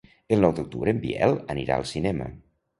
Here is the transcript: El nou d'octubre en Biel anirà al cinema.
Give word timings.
El 0.37 0.39
nou 0.45 0.55
d'octubre 0.59 0.95
en 0.95 1.03
Biel 1.05 1.37
anirà 1.57 1.79
al 1.79 1.89
cinema. 1.93 2.35